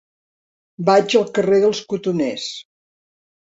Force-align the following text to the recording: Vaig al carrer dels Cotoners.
Vaig 0.87 1.15
al 1.19 1.27
carrer 1.35 1.59
dels 1.65 1.83
Cotoners. 1.93 2.49